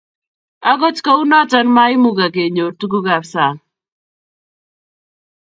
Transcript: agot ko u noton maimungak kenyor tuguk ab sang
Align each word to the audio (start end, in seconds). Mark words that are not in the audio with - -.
agot 0.71 0.97
ko 1.05 1.11
u 1.21 1.25
noton 1.31 1.67
maimungak 1.75 2.31
kenyor 2.35 2.71
tuguk 2.79 3.07
ab 3.15 3.23
sang 3.31 3.59